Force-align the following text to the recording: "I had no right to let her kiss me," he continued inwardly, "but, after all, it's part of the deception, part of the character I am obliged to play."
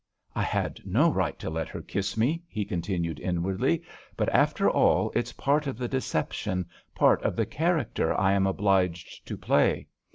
"I 0.33 0.41
had 0.41 0.79
no 0.83 1.11
right 1.11 1.37
to 1.37 1.47
let 1.51 1.69
her 1.69 1.83
kiss 1.83 2.17
me," 2.17 2.41
he 2.47 2.65
continued 2.65 3.19
inwardly, 3.19 3.83
"but, 4.17 4.29
after 4.29 4.67
all, 4.67 5.11
it's 5.13 5.31
part 5.31 5.67
of 5.67 5.77
the 5.77 5.87
deception, 5.87 6.65
part 6.95 7.21
of 7.21 7.35
the 7.35 7.45
character 7.45 8.11
I 8.19 8.33
am 8.33 8.47
obliged 8.47 9.27
to 9.27 9.37
play." 9.37 9.89